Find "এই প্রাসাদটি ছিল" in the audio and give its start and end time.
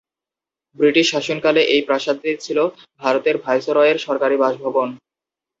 1.73-2.57